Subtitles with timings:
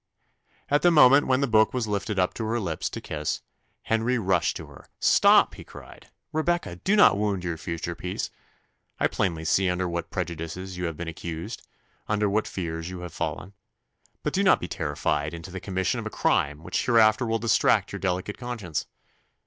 [0.69, 3.43] At the moment when the book was lifted up to her lips to kiss,
[3.83, 6.77] Henry rushed to her "Stop!" he cried, "Rebecca!
[6.77, 8.31] do not wound your future peace.
[8.99, 11.67] I plainly see under what prejudices you have been accused,
[12.07, 13.53] under what fears you have fallen.
[14.23, 17.91] But do not be terrified into the commission of a crime which hereafter will distract
[17.91, 18.87] your delicate conscience.